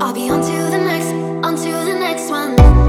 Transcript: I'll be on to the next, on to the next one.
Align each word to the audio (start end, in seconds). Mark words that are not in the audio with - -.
I'll 0.00 0.14
be 0.14 0.30
on 0.30 0.40
to 0.40 0.70
the 0.70 0.78
next, 0.78 1.12
on 1.44 1.56
to 1.56 1.70
the 1.84 1.98
next 1.98 2.30
one. 2.30 2.87